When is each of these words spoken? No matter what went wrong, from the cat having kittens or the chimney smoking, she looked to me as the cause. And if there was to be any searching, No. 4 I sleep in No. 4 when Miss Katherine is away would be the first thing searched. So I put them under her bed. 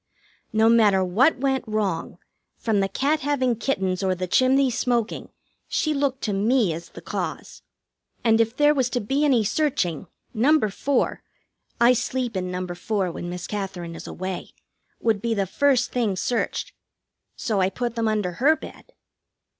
No 0.51 0.67
matter 0.67 1.03
what 1.05 1.37
went 1.37 1.63
wrong, 1.67 2.17
from 2.57 2.79
the 2.79 2.89
cat 2.89 3.19
having 3.19 3.55
kittens 3.55 4.01
or 4.01 4.15
the 4.15 4.25
chimney 4.25 4.71
smoking, 4.71 5.29
she 5.67 5.93
looked 5.93 6.21
to 6.23 6.33
me 6.33 6.73
as 6.73 6.89
the 6.89 7.03
cause. 7.03 7.61
And 8.23 8.41
if 8.41 8.57
there 8.57 8.73
was 8.73 8.89
to 8.89 8.99
be 8.99 9.23
any 9.23 9.43
searching, 9.43 10.07
No. 10.33 10.59
4 10.59 11.21
I 11.79 11.93
sleep 11.93 12.35
in 12.35 12.49
No. 12.49 12.65
4 12.65 13.11
when 13.11 13.29
Miss 13.29 13.45
Katherine 13.45 13.93
is 13.93 14.07
away 14.07 14.55
would 14.99 15.21
be 15.21 15.35
the 15.35 15.45
first 15.45 15.91
thing 15.91 16.15
searched. 16.15 16.73
So 17.35 17.61
I 17.61 17.69
put 17.69 17.93
them 17.93 18.07
under 18.07 18.31
her 18.31 18.55
bed. 18.55 18.93